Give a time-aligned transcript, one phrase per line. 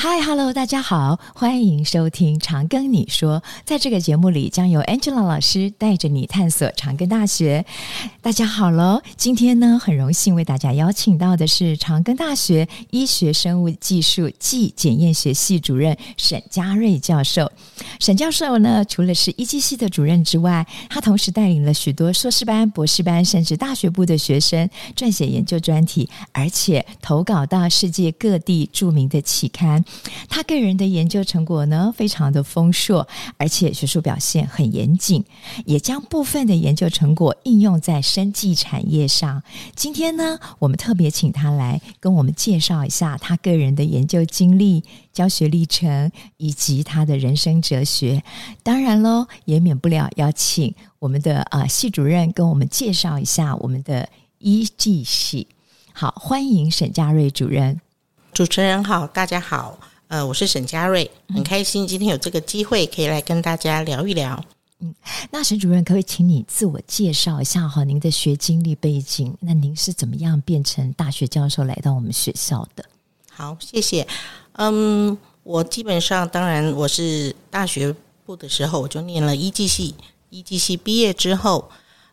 [0.00, 3.42] 嗨，Hello，大家好，欢迎收听长庚你说。
[3.64, 7.66] 在这个节目里，将由 Angela 老师带着你探索长庚大学。
[8.22, 17.50] 大家好喽，今天呢，很荣幸为大家邀请到的是长庚大学医学生物技术暨检验学系主任沈佳瑞教授。
[17.98, 29.84] 沈教授呢，除了是医技系的主任之外，他同时带领了许多硕士班、博士班，甚至大学部的学生撰写研究专题，而且投稿到世界各地著名的期刊。
[30.28, 33.06] 他个人的研究成果呢，非常的丰硕，
[33.36, 35.24] 而且学术表现很严谨，
[35.64, 39.42] 也将部分的研究成果应用在生技产业上。
[39.74, 48.22] 今天呢，我们特别请他来跟我们介绍一下他个人的研究经历、教学历程以及他的人生哲学。
[48.62, 55.48] 当然喽，也免不了要请我们的呃系主任跟我们介绍一下我们的医技系。
[55.92, 57.80] 好，欢迎沈佳瑞主任。
[58.32, 59.76] 主持人好，大家好，
[60.06, 64.42] 呃，我是沈佳瑞，很开心今天有这个机会可以来跟大家聊一聊。
[64.78, 64.94] 嗯，
[65.30, 69.36] 那沈主任可不可以请你自我介绍一下哈，您的学经历背景？
[69.40, 72.84] 那您是怎么样变成大学教授来到我们学校的？
[73.28, 74.06] 好，谢谢。
[74.52, 77.92] 嗯，我基本上当然我是大学
[78.24, 79.96] 部的时候我就念了医技系，
[80.30, 81.68] 医技系毕业之后。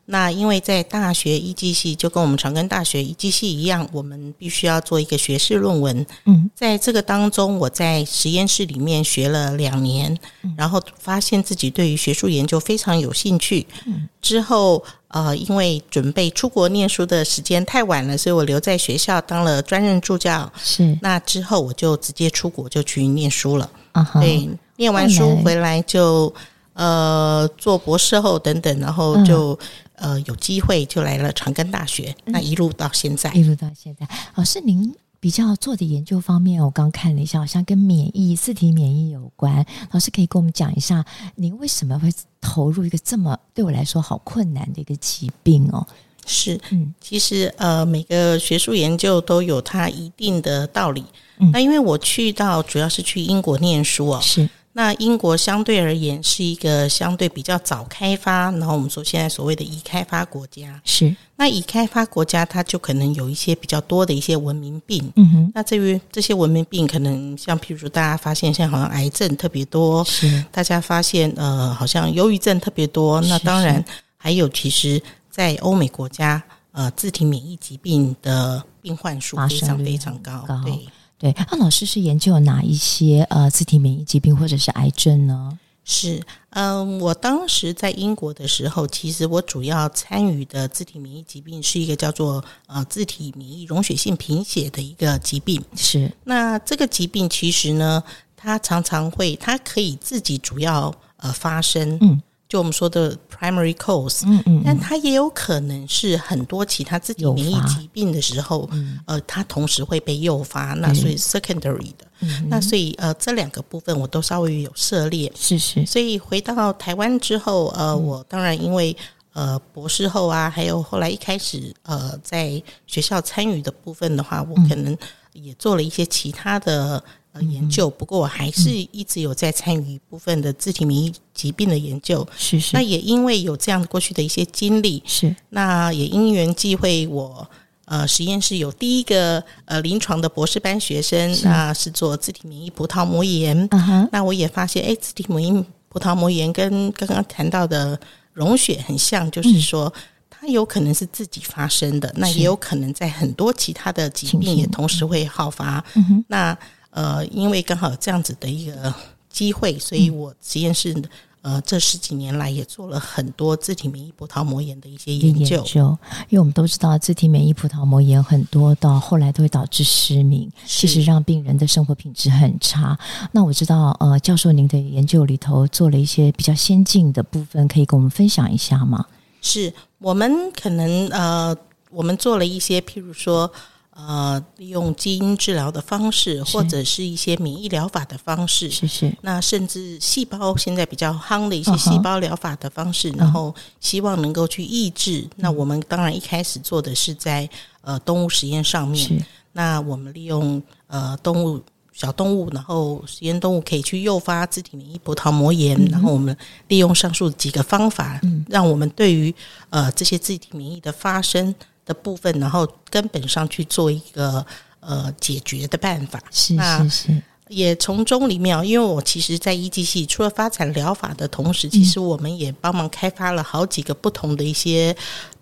[0.07, 6.05] 那因为在大学一技系就跟我们长庚大学一技系一样，我们必须要做一个学士论文。
[6.25, 10.15] 嗯，在这个当中，我在实验室里面学了两年，
[10.55, 13.65] 然后发现自己对于学术研究非常有兴趣。
[13.87, 20.51] 嗯，之后呃，因为准备出国念书的时间太晚了，所以我留在学校当了专任助教。
[20.61, 23.69] 是，那之后我就直接出国就去念书了。
[23.93, 26.31] 啊哈，对，念完书回来就
[26.75, 29.57] 呃做博士后等等，然后就。
[29.97, 34.05] 呃，有机会就来了长庚大学，那一路到现在，嗯、一路到现在。
[34.35, 39.65] 老师，您比较做的研究方面，我刚看了一下，好像跟免疫、自体免疫有关。
[39.91, 45.87] 老师可以跟我们讲一下，您为什么会投入一个这么对我来说好困难的一个疾病哦？
[46.25, 51.05] 是，嗯，其实呃，每个学术研究都有它一定的道理。
[51.37, 54.49] 嗯、那因为我去到主要是去英国念书哦，是。
[54.77, 61.15] 那英国相对而言是一个相对比较早开发，然后我们说现在所谓的已开发国家是。
[61.37, 65.51] 那已开发国家它就可能有一些比较多的一些文明病，嗯哼。
[65.55, 70.43] 那至于这些文明病，可能像譬如说大家发现现在好像癌症特别多，是。
[70.51, 73.83] 大家发现呃好像忧郁症特别多，那当然
[74.17, 76.43] 还有其实，在欧美国家
[76.73, 80.85] 呃自体免疫疾病的病患数非常非常高，高对。
[81.17, 85.57] 对，那老师是研究哪一些呃自体免疫疾病或者是癌症呢？
[85.87, 95.63] 是，嗯、呃，我当时在英国的时候，其实我主要参与的自体免疫疾病是一个叫做呃自体免疫溶血性贫血的一个疾病。
[95.75, 98.03] 是，那这个疾病其实呢，
[98.35, 101.97] 它常常会，它可以自己主要呃发生。
[102.01, 102.21] 嗯。
[102.47, 115.83] 就我们说的 primary cause，嗯嗯，但它也有可能是很多其他自己免疫疾病的时候，嗯、呃，它同时会被诱发，那所以 secondary 的，嗯、那所以呃，这两个部分我都稍微有涉猎，是是。
[115.87, 118.95] 所以回到台湾之后，呃，我当然因为
[119.33, 124.95] 呃博士后啊，还有后来一开始呃在学校参与的部分的话，我可能
[125.33, 127.03] 也做了一些其他的。
[127.41, 132.27] 研究，不过我还是一直有在参与一部分的自体免疫疾病的研究。
[132.37, 132.71] 是是。
[132.73, 135.35] 那也因为有这样过去的一些经历，是。
[135.49, 137.47] 那也因缘际会，我
[137.85, 143.67] 呃实验室有第一个呃临床的博士班学生，是那是做自体免疫葡萄膜炎。
[144.11, 147.99] 那我也发现，哎，自体免疫葡萄膜炎跟刚刚谈到的
[148.33, 149.91] 溶血很像，就是说
[150.29, 155.83] 它有可能是自己发生的，那也有可能在很多其他的疾病也同时会好发。
[156.27, 156.57] 那
[156.95, 158.93] 呃，因为刚好有这样子的一个
[159.29, 160.95] 机会，所以我实验室
[161.41, 165.57] 呃这十几年来也做了很多自体免疫葡萄膜炎的一些研究。
[165.57, 165.97] 研究，
[166.29, 172.97] 因为我们都知道，自体免疫葡萄膜炎很多到后来都会导致失明，其实让病人的生活品质很差。
[173.33, 179.05] 那我知道，呃，教授您的研究里头做了一些比较先进的部分，可以跟我们分享一下吗？
[179.41, 181.53] 是我们可能呃，
[181.91, 183.51] 我们做了一些，譬如说。
[183.97, 189.15] 呃，利用基因治疗的方式，或者是一些免疫疗法的方式，是是。
[189.21, 193.19] 那甚至细胞现在比较夯的一些细胞疗法的方式，uh.
[193.19, 195.21] 然后希望能够去抑制。
[195.21, 195.29] Uh.
[195.37, 197.49] 那我们当然一开始做的是在
[197.81, 199.25] 呃动物实验上面。
[199.53, 201.61] 那我们利用呃动物
[201.93, 206.35] 小动物，然后实验动物可以去诱发自体免疫葡萄膜炎，嗯、然后我们
[206.67, 209.33] 利用上述几个方法，嗯、让我们对于
[209.69, 211.55] 呃这些自体免疫的发生。
[211.85, 214.45] 的部分，然后根本上去做一个
[214.79, 216.21] 呃解决的办法。
[216.31, 217.23] 是是是。
[217.47, 224.91] 也从中里面，因为我其实，在一技系除了发展疗法的同时，其实我们也帮忙开发了好几个不同的一些，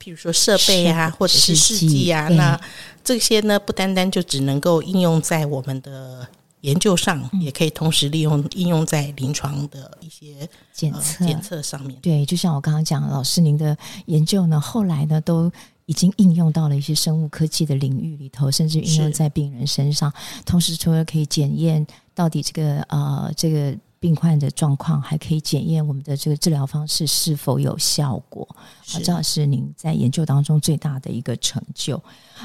[0.04, 2.28] 譬如说设备啊，或者是试剂啊。
[2.28, 2.60] 那
[3.06, 6.28] 这些呢，不单单就只能够应用在我们的
[6.60, 11.98] 研究上，也可以同时利用应用在临床的一些检测检测上面。
[12.02, 15.50] 对，就像我刚刚讲，老师您的研究呢，后来呢都。
[15.86, 20.12] 已经应用到了一些生物科技的领域里头，甚至应用在病人身上。
[20.46, 21.86] 同时，除了可以检验
[22.16, 28.48] 到底这个呃这个病患的状况，还可以检验我们的这个治疗方式是否有效果。
[28.94, 32.02] 啊，这是您在研究当中最大的一个成就。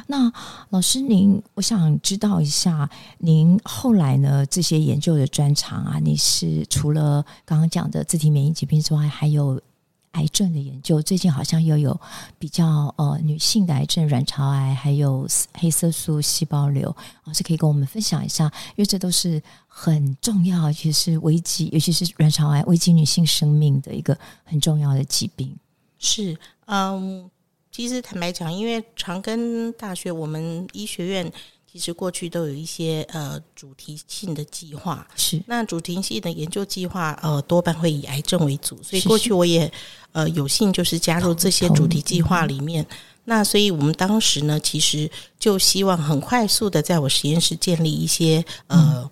[0.06, 0.32] 那
[0.70, 9.60] 老师您，我想知道一下，您后来呢这些研究的专长啊，你是除了刚刚讲的自体免疫疾病之外，还有？
[10.12, 11.98] 癌症的研究，最近好像又有
[12.38, 16.94] 比较呃女性的癌症，卵巢癌，还有黑色素细胞瘤，
[17.24, 25.54] 老师可以跟我们分享一下，因为这都是很重要，尤其是危及，尤其是卵巢癌危及女性生命的一个很重要的疾病。
[25.98, 27.30] 是，嗯，
[27.70, 31.32] 其实坦白讲，因为长庚大学我们医学院。
[31.70, 39.70] 其实过去都有一些呃主题性的计划，是那主题性的研究计划呃多半会以癌症为主，所以过去我也
[40.12, 42.86] 呃有幸就是加入这些主题计划里面。
[43.24, 49.02] 那所以我们当时呢，其实就希望很快速的在我实验室建立一些呃。
[49.02, 49.10] 嗯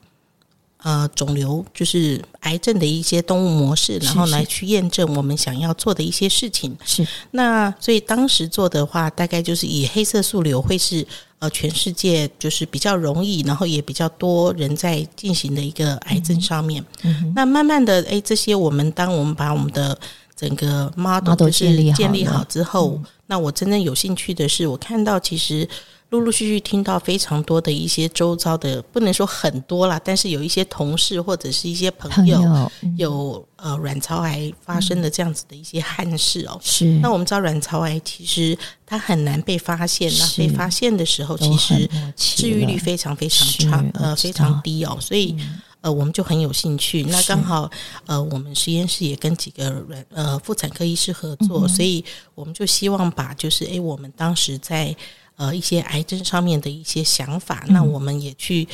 [0.80, 6.76] 呃，肿瘤就是癌症的一些动物模式，然后来去验证我们想要做的一些事情。
[6.84, 11.04] 是，那所以当时做的话，大概就是以黑色素瘤会是
[11.38, 16.84] 呃全世界就是比较容易，然后也比较多人在进行的一个癌症上面。
[17.02, 19.98] 嗯、那慢慢的，哎，这些我们当我们把我们的
[20.36, 25.68] 整个 model 就是建立好之后，嗯、那我真正有兴趣的是，我看到其实。
[26.10, 32.40] 陆陆续续听到非常多的一些周遭的，不能说很多啦，但是有一些同事或者是一些朋友，
[32.82, 36.56] 嗯、有呃卵巢癌发生的这样子的一些憾事哦。
[36.62, 36.84] 是。
[37.02, 38.56] 那我们知道卵巢癌其实
[38.86, 44.96] 它很难被发现，那被发现的时候，其实治愈率非常非常差，呃非常低哦。
[45.00, 45.36] 所以
[45.80, 47.02] 呃我们就很有兴趣。
[47.04, 47.70] 那刚好
[48.06, 54.96] 呃我们实验室也跟几个人呃妇产科医师合作，嗯、所以我们就希望把就是诶我们当时在。
[55.38, 58.66] 呃，一些癌症上面的一些想法，嗯、那我们也去，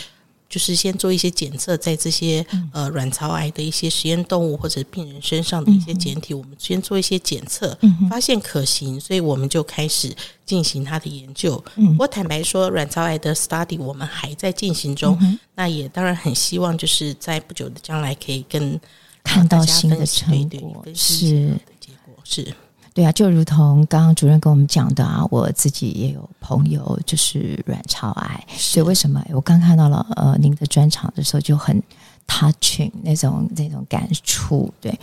[0.53, 2.45] 就是先做一些检测，在这些
[2.75, 10.15] 呃卵巢癌的一些实验动物或者病人身上的一些检体，嗯、我们先做一些检测，嗯、发现可行，所以我们就开始
[10.45, 11.65] 进行它的研究。
[11.77, 18.79] 嗯、我坦白说，卵巢癌的 study 我们还在进行中，嗯、那也当然很希望就是在不久的将来可以跟
[19.25, 21.49] 看到新的成果，是。
[21.49, 22.55] 的结果是。
[22.95, 31.83] 对啊，就如同刚刚主任跟我们讲的啊，我自己也有朋友就是卵巢癌，所以为什么我刚看到了呃您的专场的时候就很
[32.27, 34.73] touching 那种那种感触。
[34.81, 34.97] 对，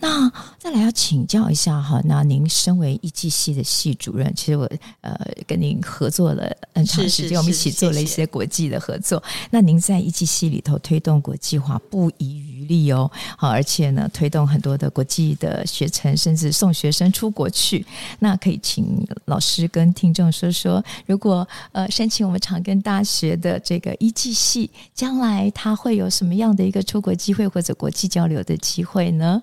[0.00, 4.68] 那再来要请教一下哈，那您身为一技系的系主任，其实我
[5.02, 5.14] 呃
[5.46, 9.22] 跟您合作了很长时间，我们一起做了一些国际的合作。
[9.50, 17.84] 那您在一技系里头推动国际化，不遗余力哦，好，而且呢，推动很多的国际的学程，甚至送学生出国去。
[18.18, 29.42] 那可以请老师跟听众说说，如果呃申请我们长庚大学的这个一技系，将来他会有什么样的一个出国机会或者国际交流的机会呢？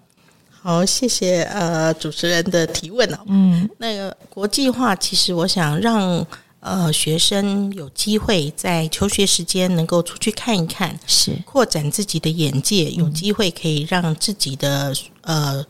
[0.49, 3.19] 好，谢谢呃主持人的提问哦。
[3.27, 6.25] 嗯，那个国际化，其实我想让。
[6.63, 15.65] 呃，学生有机会在求学时间能够出去看一看，是扩展自己的眼界，有机会可以让自己的呃，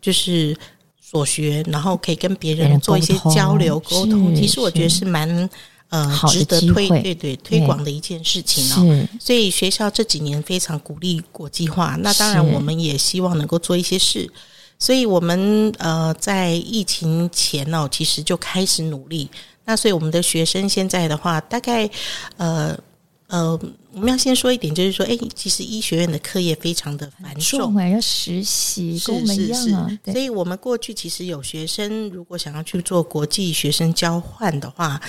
[0.00, 0.56] 就是
[1.00, 4.32] 所学，然后可以跟别人做一些交流沟通。
[4.36, 5.50] 其实我觉得是蛮
[5.88, 9.08] 呃值得推对对推广的一件事情哦。
[9.18, 14.30] 所以学校这几年非常鼓励国际化，那当然我们也希望能够做一些事。
[14.78, 19.28] 所以我们呃在疫情前哦，其实就开始努力。
[19.64, 21.90] 那所以我们的学生现在的话，大概
[22.36, 22.78] 呃
[23.26, 23.58] 呃，
[23.92, 29.90] 我们要先说一点，就是说，哎，其实医学院的课业非常的繁重，要实习，跟我们一样啊。
[30.04, 35.00] 所以我们过去其实有学生如果想要去做国际学生交换的话，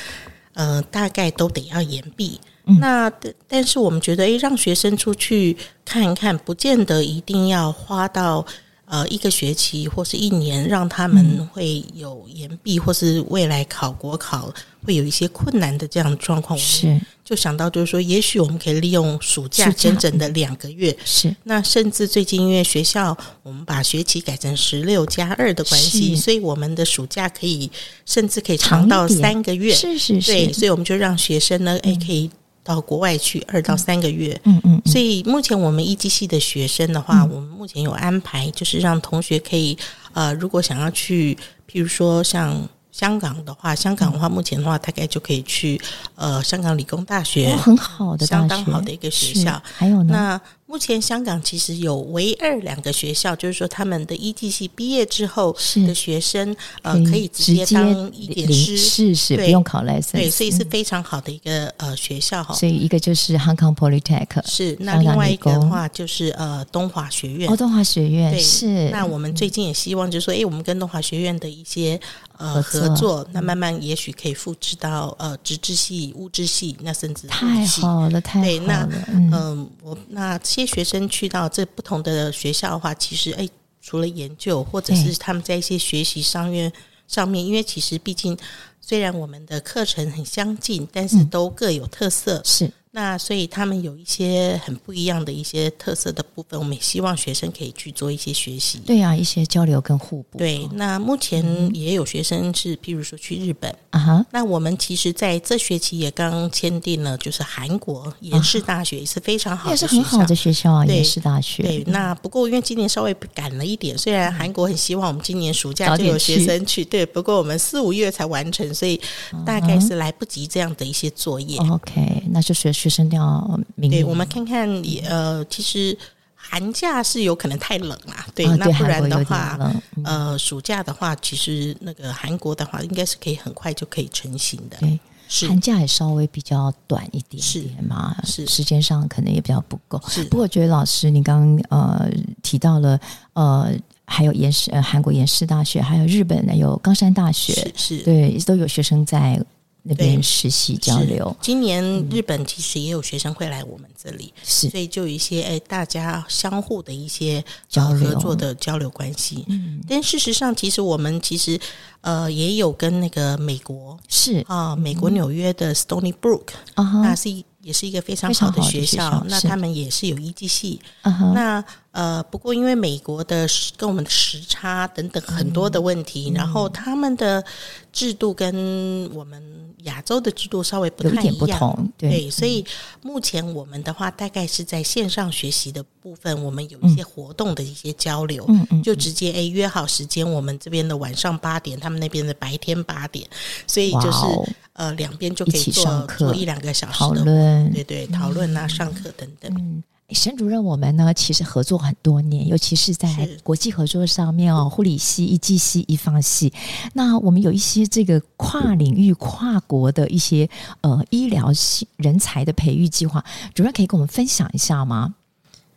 [0.53, 2.41] 呃，大概都得要延毕。
[2.65, 3.11] 嗯、那
[3.47, 5.55] 但是我们觉得，哎，让学生出去
[5.85, 8.43] 看一看，不见得一定要花到。
[8.89, 14.49] 呃，一个学期或是一年，让他们会有延毕，或是未来考国考
[14.85, 16.57] 会有一些困难的这样的状况。
[16.57, 20.97] 是，就想到就是说，也许我们可以利用暑假整整的两个月。
[21.03, 27.69] 是，那甚至最近因为学校我们把学期改成十六加二的关系，所以我们的暑假可以
[28.05, 29.75] 甚至可以长到三个月。
[29.75, 32.31] 是是是，对，所以我们就让学生呢，哎，可以。
[32.67, 34.39] 到国外去二到三个月。
[34.43, 39.77] 嗯嗯，所以目前我们一级系的学生的话，我们目前有安排，就是让同学可以
[40.13, 41.35] 呃，如果想要去，
[41.71, 42.67] 譬如说像。
[42.89, 45.79] 香港的话，香港的话，目前的话，大概就可以去
[46.15, 49.61] 呃，香港理工大学，哦、很好的，相当好的一个学校。
[49.77, 50.11] 还有呢？
[50.11, 55.55] 那目前香港其实有唯二两个学校，就是说他们的 E T 系毕业之后
[55.87, 62.53] 的学生，呃，可以直接当一点师，是是，不用考 license，对，所以是非常好的一个呃学校哈。
[62.53, 68.89] 所以一个就是 Hong Kong Polytech，是那另外一个的话就是呃东华学院，哦，东华学院对是。
[68.89, 71.97] 那我们最近也希望就是说，哎，我们跟东华学院的一些
[72.37, 78.45] 呃合作，那慢慢也许可以复制到呃植质系、物质系，那甚至太好了，太好了。
[78.45, 80.37] 对，那嗯，我那。
[80.57, 83.47] 些学生去到这不同的学校的话，其实哎，
[83.81, 86.71] 除了研究，或者是他们在一些学习上面
[87.07, 88.37] 上面，因为其实毕竟
[88.81, 92.41] 虽然我们的课程很相近，但是都各有特色。
[92.43, 92.71] 是。
[92.97, 98.79] 那所以他们有一些很不一样的一些特色的部分，我们也希望学生可以去做一些学习。
[98.79, 100.39] 对啊，一些交流跟互补。
[100.39, 104.25] 对，那目前也有学生是，譬如说去日本啊哈。
[104.31, 111.61] 那我们其实在这学期也刚签订了，就是韩国延世大学也是非常好的，也是很好的学校啊，延世大学。
[111.61, 118.99] 对，那不过因为今年稍微赶了一点，虽然韩国很希望我们今年暑假就有学生去，对，不过我们四五月才完成，所以
[119.45, 121.59] 大概是来不及这样的一些作业。
[121.69, 123.59] OK，那就学学生要。
[123.89, 124.67] 对，我们看看，
[125.07, 125.97] 呃，其实
[126.35, 129.59] 寒假是有可能太冷啦，对，那不然的话，
[130.03, 134.77] 呃，暑假的话，其实那个韩国的话，应该是可以很快就可以成型的。
[134.79, 140.01] 对，是寒假也稍微比较短一点点嘛，是，是时间上可能也比较不够。
[140.07, 142.09] 是，不过我觉得老师，你刚刚呃
[142.41, 142.99] 提到了，
[143.33, 143.71] 呃，
[144.05, 149.39] 还有延世，呃，韩国延世大学，还有日本的有冈山大学，是，是对，都有学生在。
[149.87, 158.07] 那边实习交流，今年日本其实也有学生会来我们这里，是、嗯，所以就有一些哎，大家相互的一些交流。
[158.07, 159.45] 合作的交流关系。
[159.47, 161.59] 嗯，但事实上，其实我们其实
[162.01, 164.43] 呃也有跟那个美国是。
[164.47, 167.29] 啊，美国纽约的 Stony Brook，、嗯、那是
[167.61, 170.79] 也是一个非常好的学校，学校那他们也是有一技系。
[171.01, 171.63] 嗯、那
[171.97, 177.43] 呃，不过因为美国的跟我们的时差等等很多的问题，嗯、然后他们的
[177.91, 179.41] 制度跟我们。
[179.83, 182.65] 亚洲的制度稍微不太一样，不同对，对，所以
[183.01, 188.45] 目前我们的话，大概是在线上学习的部分，我们有一些活动的一些交流，
[188.83, 193.25] 就直接哎约好时间，我们这边的晚上八点，他们那边的白天八点，
[193.65, 194.25] 所以就是
[194.73, 199.49] 呃两边就可以做做一两个小时的讨论，对对，讨论啊，上课等等。
[199.57, 206.53] 嗯沈主任，我们呢其实合作很多年，尤其是在国际合作上面哦，护理系、医技系、医方系。
[206.93, 210.49] 那我们有一些这个跨领域、跨国的一些
[210.79, 213.23] 呃医疗系人才的培育计划，
[213.53, 215.13] 主任可以跟我们分享一下吗？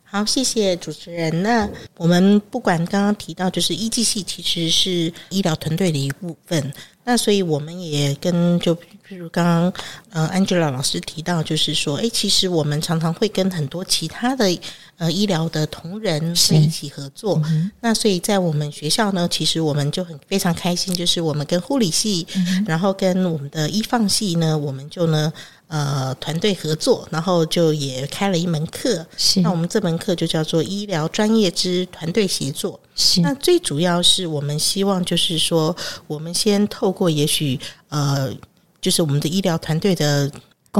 [0.03, 1.43] 好，谢谢主持人。
[1.43, 6.73] 那我们不管刚刚提到，就是医技系其实是医疗团队的一部分。
[7.03, 8.77] 那所以我们也跟就
[9.11, 9.73] 比如刚刚
[10.11, 14.57] 呃 Angela 老师提到，就是说，哎，其实我们常常会跟很多其他的
[14.95, 17.41] 呃医疗的同仁是一起合作。
[17.43, 25.33] 嗯、那所以在我们学校呢，其实我们就很非常开心，就是我们跟护理系，嗯、然后跟我们的医放系呢，我们就呢。
[25.73, 29.07] 呃，团队合作，然后就也开了一门课。
[29.15, 32.77] 是，那我们这门课就叫做医疗专业之团队协作。
[32.93, 35.73] 是，那最主要是我们希望就是说，
[36.07, 38.29] 我们先透过也许呃，
[38.81, 40.29] 就是我们的医疗团队的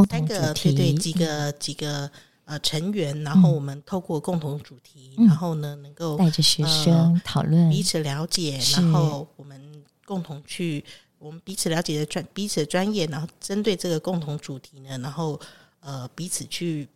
[0.10, 2.10] 三个对对几个几个
[2.46, 9.62] 呃成员，然后我们透过共同主题，嗯、然后呢能够带着学生讨论、彼此了解，然后我们
[10.05, 10.84] 共同去。
[11.24, 15.39] 我们彼此了解的专彼此的专业，然后针对这个共同主题呢，然后
[15.79, 16.88] 呃彼此去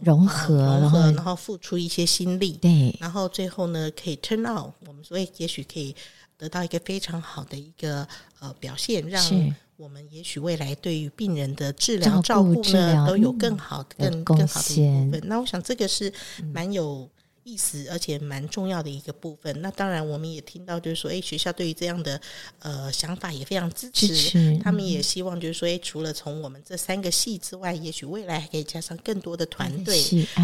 [0.00, 5.94] 融合，融合，然后付出一些心力，对，然后最后呢可以 turn out，我们所以也许可以
[6.36, 8.04] 得到一个非常好的一个
[8.40, 9.22] 呃表现，让
[9.80, 15.22] 我们也许未来对于病人的治疗照顾呢都有更好的、更更好的一部分。
[15.24, 16.12] 那我想这个是
[16.52, 17.08] 蛮有。
[17.42, 19.60] 意思，而且蛮重要的一个部分。
[19.62, 22.20] 那当然，我们也听到，就是说，哎，学校对于这样的
[22.60, 24.08] 呃想法也非常支持。
[24.08, 30.00] 支持他们也希望，就是说，哎，除了从我们这三个系之外，也许未来还可以加上更多的团队。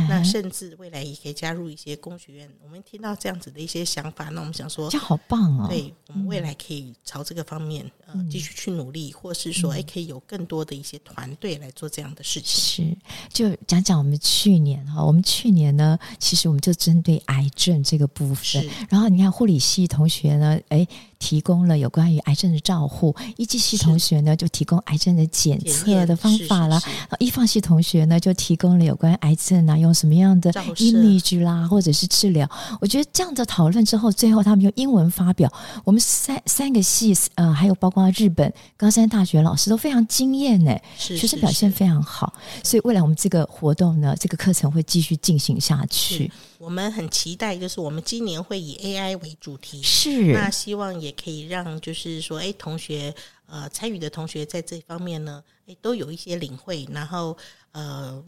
[0.08, 2.50] 那甚至未来也可以加入一些工学院。
[2.62, 5.68] 我们听到这样子的一些想法，那我们想说，这好棒哦！
[5.68, 12.86] 对，我们未来可以朝这个方面呃继续去努力，或是说，哎，可以有更多的一些团队来做这样的事情。
[12.86, 12.96] 是，
[13.32, 20.86] 就讲讲我们去年哈，我们去年呢，其实我们就针对癌症这个部分，然后你看护理系同学呢，哎，
[21.18, 26.78] 提供了有关于癌症的照护；一技系同学呢就提供癌症的检测的方法啦；
[27.18, 32.48] 一放系同学呢就提供了有关于癌症啊用什么样的 image 啦，或者是治疗。
[32.80, 35.52] 我觉得这样的讨论之后，最后他们用英文发表，
[35.84, 42.32] 我们三三个系呃还有包括日本高山大学老师都非常惊艳呢，学生表现非常好，
[42.62, 46.30] 所以未来我们这个活动呢，这个课程会继续进行下去。
[46.58, 50.32] 我们很期待，就是我们今年会以 AI 为主题，是。
[50.32, 53.14] 那希望也可以让，就是说，哎，同学，
[53.46, 57.36] 呃，参与的同学在这方面呢，哎，都有一些领会，然后，
[57.72, 58.22] 呃，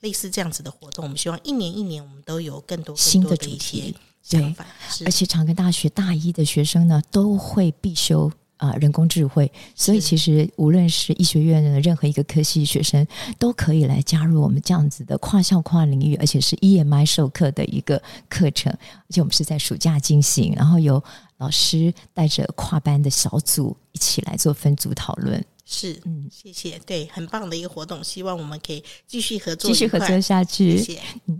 [0.00, 4.66] 类似这样子的活动，我们希望一年一年我们都有更多，更多新的主题想法，
[4.98, 8.30] 对，而且长庚大学大一的学生呢，都会必修。
[8.58, 13.06] 啊、呃，人工智慧，所以其实无论是医学院的任何一个科系学生，
[13.38, 21.04] 都可以来加入我们这样子的跨校跨领域，而且是 EMI 授课的一个课程，而且我们是在暑假进行，然后有
[21.38, 25.44] 老师带着跨班的小组一起来做分组讨论。
[25.68, 30.78] 是，嗯，谢谢，对，很棒的一个活动，希望我们可以继续合作，继续合作下去。
[30.78, 31.35] 谢谢，嗯，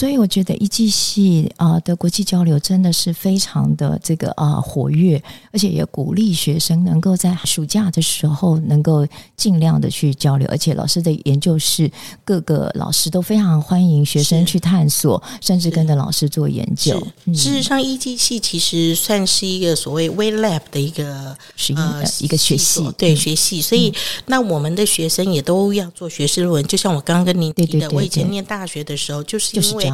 [0.00, 11.92] 所以我觉得一技系啊的国际交流真的是非常的这个啊活跃，而且也鼓励学生能够在暑假的时候能够尽量的去交流，而且老师的研究室
[12.24, 16.98] 各个老师都非常欢迎学生去探索，甚至跟着老师做研究。
[17.26, 23.60] 嗯、事实上，一技系其实算是一个所谓微 lab 的一个实验的、呃、一个学系，对学系。
[23.60, 23.92] 所以，
[24.24, 29.89] 那我们的学生也都要做学士论文，就像我刚刚跟您提的，对对对对，我以前念大学的时候，就是因为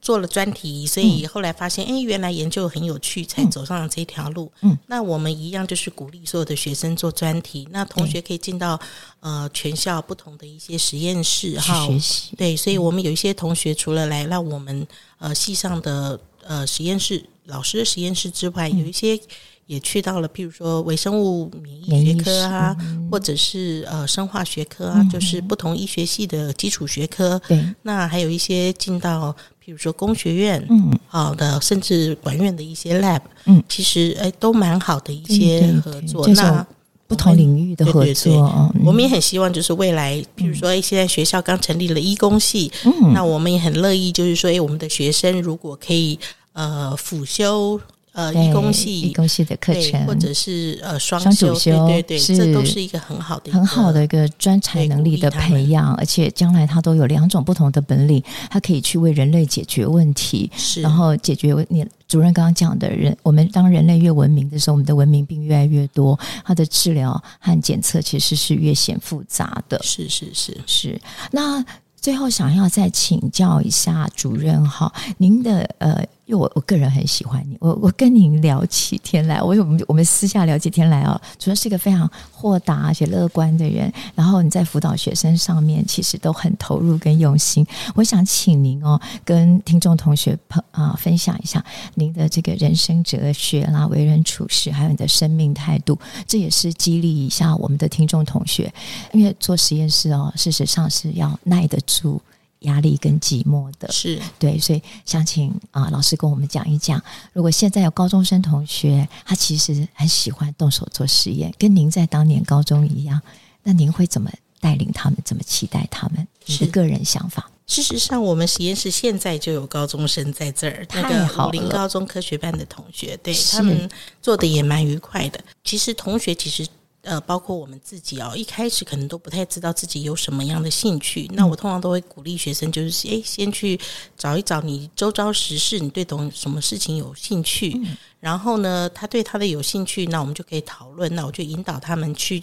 [0.00, 4.52] 做了专题，所以后来发现，哎、嗯，原来研究很有趣，才走上了这条路。
[4.60, 8.78] 嗯，那我们一样就是鼓励所有的学生做专题，那同学可以进到
[9.20, 12.36] 呃全校不同的一些实验室哈学习。
[12.36, 14.86] 对，所以我们有一些同学除了来让我们
[15.18, 19.18] 呃系上的呃实验室老师的实验室之外，有一些。
[19.66, 22.76] 也去到了，譬如说微生物免疫学科啊，
[23.10, 27.40] 或者是呃生化学科啊，就是不同医学系的基础学科。
[27.48, 36.28] 对，那还有一些进到譬如说工学院，嗯，好的，甚至管院的一些 lab，嗯，其实哎都蛮好的一些合作。
[36.28, 36.66] 那
[37.06, 46.18] 不同领域的合作，我们也很希望就是未来，譬如说现在学校刚成立了医工系，嗯，那我们也很乐意就是说，哎，我们的学生如果可以
[46.52, 47.80] 呃辅修。
[48.14, 71.00] 呃，医工系、医工系的课程，或者是呃双主修，对对对，这都是一个很好的、很好的一个专才能力的培养，而且将来他都有两种不同的本领，他可以去为人类解决问题，是然后解决你主任刚刚讲的人，我们当人类越文明的时候，我们的文明病越来越多，它的治疗和检测其实是越显复杂的，是是是是。
[71.32, 71.64] 那
[72.00, 76.00] 最后想要再请教一下主任哈，您的呃。
[76.26, 83.92] 因为我我个人很喜欢你，我我跟您聊起天来，我我们我们私下聊起天来哦，主要是一个非常豁达而且乐观的人。
[84.14, 87.66] 然后你在辅导学生上面，其实都很投入跟用心。
[87.94, 91.62] 我想请您哦，跟听众同学朋啊分享一下
[91.94, 95.98] 您的这个人生哲学啦、为人处事，还有你的生命态度。
[96.26, 98.72] 这也是激励一下我们的听众同学，
[99.12, 102.20] 因为做实验室哦，事实上是要耐得住。
[102.64, 113.20] 压力跟寂寞的，是对，所以想请啊老师跟我们讲一讲，如果现在有高中生同学，他其实很喜欢动手做实验，跟您在当年高中一样，
[113.62, 116.26] 那您会怎么带领他们，怎么期待他们？
[116.44, 117.50] 你的个人想法？
[117.66, 123.88] 事实上，我们实验室现在就有高中生在这儿，那个武林高中科学班的同学，对他们
[124.20, 125.40] 做的也蛮愉快的。
[125.62, 126.66] 其实同学其实。
[127.04, 131.30] 呃，包括我们自己哦，一开始可能都不太知道自己有什么样的兴趣。
[131.32, 133.78] 那我通常都会鼓励学生，就是诶，先去
[134.16, 137.80] 找一找你周遭时事，你对懂什么事情有兴趣。
[138.20, 141.14] 然后呢，他对他的有兴趣，那我们就可以讨论。
[141.14, 142.42] 那我就引导他们去。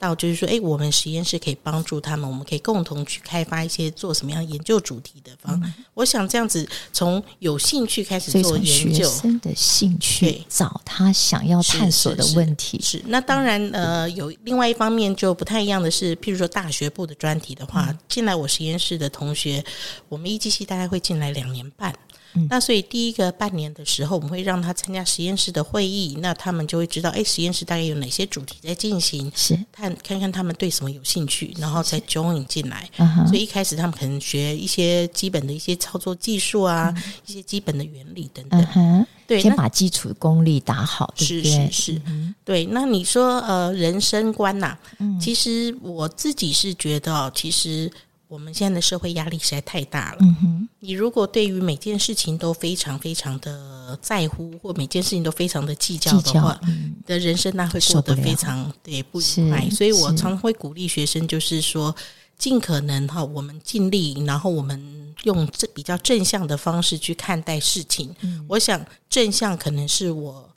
[0.00, 5.60] 到就是说，哎，我们实验室可以帮助他们，我们可以共同去开发一些做什么样研究主题的方。
[5.62, 12.80] 嗯、我想这样子，从有兴趣开始做研究，学生的兴趣，找他想要探索的问题。
[12.82, 19.62] 是，那当然，呃，有另外一方面就不太一样的是，譬如说大学部的专题的话，嗯、进来我实验室的同学，
[20.08, 21.94] 我们一机系大概会进来两年半。
[22.34, 32.88] 嗯、那所以第一个半年的时候，我们会让他参加实验室的会议，那他们就会知道，哎，实验室大概有哪些主题在进行，是看看看他们对什么有兴趣，然后再 join 进来。
[33.26, 38.66] 所以一开始他们可能学一些基本的一些操作技术啊，嗯、一些基本的原理等等。
[38.76, 41.12] 嗯、对，先把基础功力打好。
[41.16, 42.64] 是是是，嗯、对。
[42.66, 47.90] 那你说呃，人生观呐、啊，嗯、其实我自己是觉得，其实。
[48.30, 50.18] 我们现在的社会压力实在太大了。
[50.20, 59.68] 嗯哼，你如果对于每件事情都非常非常的在乎，或每件事情都非常的计较的话，嗯、你的人生那会过得非常对不愉快。
[59.70, 61.92] 所以我常常会鼓励学生，就是说，
[62.38, 68.14] 尽可能哈，我们尽力，然后我们用这比较正向的方式去看待事情。
[68.20, 70.48] 嗯、我想正向可能是我。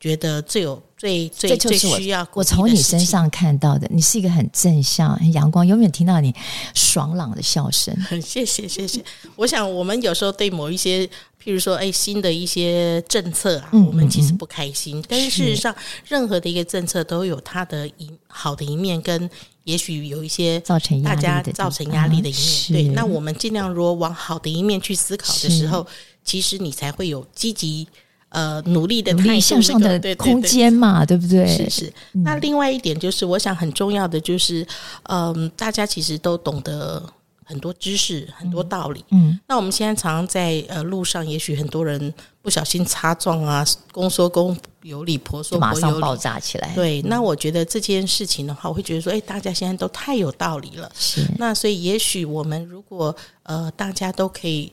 [0.00, 6.32] 觉得最有最最最需要我从你身上看到的，你是一个很正向、很阳光，永远听到你
[6.72, 7.94] 爽朗的笑声。
[7.96, 9.02] 很 谢谢谢谢。
[9.34, 11.04] 我想我们有时候对某一些，
[11.42, 14.98] 譬如说，哎，新的一些政策啊，嗯、我们其实不开心。
[14.98, 15.74] 嗯、但是事实上，
[16.06, 19.28] 任何的一个政策都有它的一好的一面，跟
[19.64, 22.84] 也许有一些造成大家造成压力的一面。
[22.84, 25.84] 对，那我们尽量如果往好的一面去思考的时候，
[26.24, 27.88] 其实你才会有积极。
[28.30, 31.70] 呃，努力的、努力向上的空间嘛，对，对，对，对不对？
[31.70, 31.92] 是是。
[32.12, 34.62] 那另外一点就是，我想很重要的就是，
[35.04, 37.02] 嗯、呃，大家其实都懂得
[37.42, 39.02] 很多知识、很多道理。
[39.12, 39.40] 嗯。
[39.48, 42.12] 那我们现在常常在呃路上，也许很多人
[42.42, 46.74] 不小心擦撞啊，公说公有理，婆说婆有理，马上爆炸起来。
[46.74, 47.00] 对。
[47.00, 50.92] 那我觉得这件事情的话，我会觉得说，哎，大家现在都太有道理了。
[50.94, 51.26] 是。
[51.38, 54.70] 那所以，也许我们如果呃，大家都可以。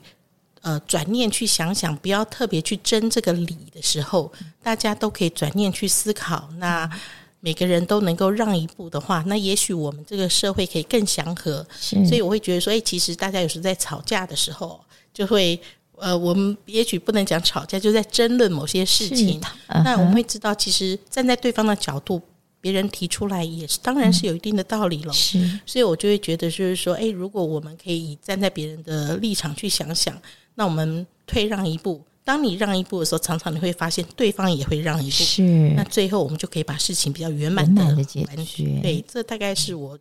[0.66, 4.32] 呃，转念去想想，不要特别去争这个理的时候，
[4.64, 6.50] 大家都可以转念去思考。
[6.58, 6.90] 那
[7.40, 11.64] 每个人都能够让一步的话，那也许我们这个社会可以更祥和。
[11.80, 15.62] 所以我会觉得说，哎，其实大家有时候在吵架的时候，就会
[16.00, 19.40] 呃，我们也许不能讲吵架，就在争论某些事情。
[19.40, 22.20] Uh huh、那我们会知道，其实站在对方的角度，
[22.60, 25.14] 别人提出来也是，当然是有一定的道理了。
[25.14, 30.20] 是，所以我就会觉得，就是说，哎，如果我们可以站在别人的立场去想想。
[30.56, 35.12] 那我们退让一步，当你让一步的时候，常常你会发现对方也会让一步。
[35.12, 35.44] 是，
[35.76, 38.80] 那最后我们就可以把事情比较圆满的解决。
[38.82, 39.98] 对，这大概是我。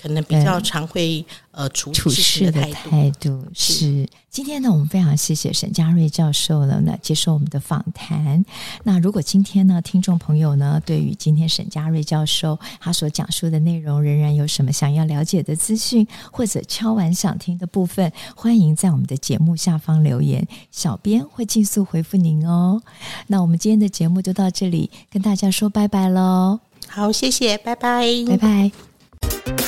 [0.00, 4.08] 可能比较常会呃处处事的态度是，是。
[4.30, 8.44] 今天呢，我们非常谢谢沈嘉瑞教授了呢，接受我们的访谈。
[8.84, 22.80] 那如果今天呢，听众朋友呢，对于今天沈嘉瑞教授他所讲述的内容，仍然有什么想要了解的资讯，或者敲完想听的部分，欢迎在我们的节目下方留言，小编会尽速回复您哦。
[23.26, 26.60] 那我们今天的节目就到这里，跟大家说拜拜喽。
[26.86, 29.59] 好，谢谢，拜拜，拜拜。